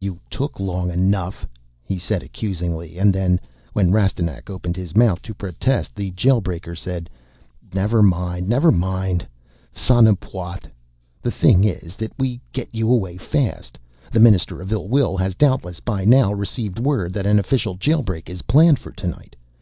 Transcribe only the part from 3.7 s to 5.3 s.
when Rastignac opened his mouth